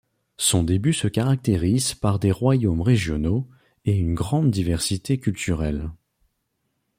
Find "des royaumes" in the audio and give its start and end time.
2.17-2.81